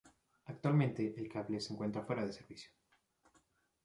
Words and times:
Actualmente 0.45 1.13
el 1.15 1.29
cable 1.29 1.59
se 1.59 1.73
encuentra 1.73 2.01
fuera 2.01 2.25
de 2.25 2.33
servicio. 2.33 2.71